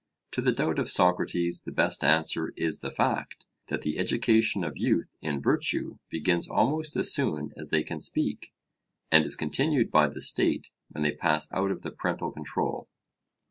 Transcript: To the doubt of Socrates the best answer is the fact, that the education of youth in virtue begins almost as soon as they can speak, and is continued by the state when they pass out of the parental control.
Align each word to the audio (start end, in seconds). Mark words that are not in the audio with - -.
To 0.31 0.41
the 0.41 0.51
doubt 0.51 0.79
of 0.79 0.89
Socrates 0.89 1.61
the 1.61 1.71
best 1.71 2.03
answer 2.03 2.55
is 2.57 2.79
the 2.79 2.89
fact, 2.89 3.45
that 3.67 3.81
the 3.83 3.99
education 3.99 4.63
of 4.63 4.75
youth 4.75 5.13
in 5.21 5.39
virtue 5.39 5.99
begins 6.09 6.47
almost 6.49 6.95
as 6.95 7.13
soon 7.13 7.53
as 7.55 7.69
they 7.69 7.83
can 7.83 7.99
speak, 7.99 8.51
and 9.11 9.23
is 9.27 9.35
continued 9.35 9.91
by 9.91 10.07
the 10.07 10.19
state 10.19 10.71
when 10.89 11.03
they 11.03 11.11
pass 11.11 11.47
out 11.51 11.69
of 11.69 11.83
the 11.83 11.91
parental 11.91 12.31
control. 12.31 12.89